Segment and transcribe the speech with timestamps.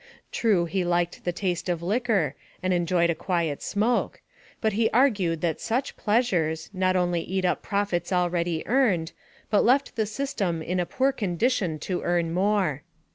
[0.31, 4.19] True, he liked the taste of liquor, and enjoyed a quiet smoke,
[4.59, 9.11] but he argued that such pleasures, not only eat up profits already earned,
[9.51, 12.81] but left the system in a poor condition to earn more.